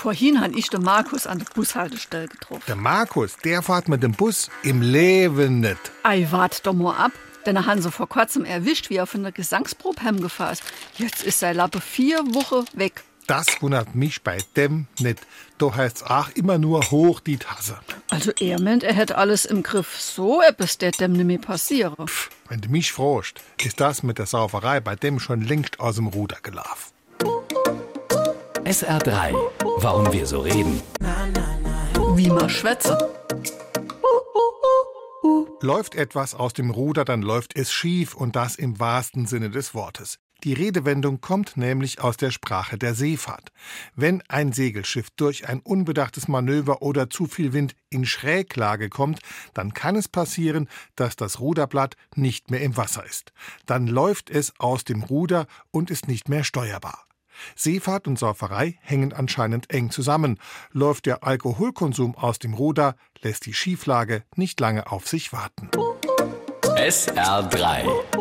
[0.00, 2.62] Vorhin han ich den Markus an der Bushaltestelle getroffen.
[2.66, 5.92] Der Markus, der fährt mit dem Bus im Leben nicht.
[6.04, 7.12] Ei, wart doch mal ab.
[7.44, 10.62] Denn er han sie vor kurzem erwischt, wie er von der Gesangsprobe heimgefahren ist.
[10.96, 13.02] Jetzt ist sein Lappe vier Wochen weg.
[13.26, 15.18] Das wundert mich bei dem nicht.
[15.58, 17.78] Da heißt's auch immer nur hoch die Tasse.
[18.08, 20.00] Also er meint, er hätte alles im Griff.
[20.00, 22.06] So etwas der dem nimmer passieren.
[22.48, 26.06] Wenn du mich fragst, ist das mit der Sauferei bei dem schon längst aus dem
[26.06, 26.90] Ruder gelaufen.
[28.70, 29.34] SR3.
[29.78, 30.80] Warum wir so reden.
[32.14, 32.96] Wie man schwätze.
[35.60, 39.74] Läuft etwas aus dem Ruder, dann läuft es schief und das im wahrsten Sinne des
[39.74, 40.20] Wortes.
[40.44, 43.50] Die Redewendung kommt nämlich aus der Sprache der Seefahrt.
[43.96, 49.18] Wenn ein Segelschiff durch ein unbedachtes Manöver oder zu viel Wind in Schräglage kommt,
[49.52, 53.32] dann kann es passieren, dass das Ruderblatt nicht mehr im Wasser ist.
[53.66, 57.09] Dann läuft es aus dem Ruder und ist nicht mehr steuerbar.
[57.56, 60.38] Seefahrt und Sauferei hängen anscheinend eng zusammen.
[60.72, 65.70] Läuft der Alkoholkonsum aus dem Ruder, lässt die Schieflage nicht lange auf sich warten.
[66.76, 68.19] SR3.